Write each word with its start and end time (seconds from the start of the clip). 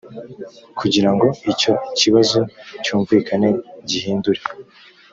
kugira 0.79 1.09
ngo 1.13 1.27
icyo 1.51 1.73
kibazo 1.97 2.39
cyumvikane 2.83 3.49
gihindure. 3.89 4.41